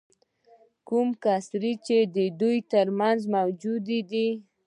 کوم 0.87 1.07
کسر 1.23 1.63
چې 1.85 1.97
د 2.15 2.17
دوی 2.39 2.57
ترمنځ 2.71 3.19
موجود 3.35 3.87
دی 4.11 4.27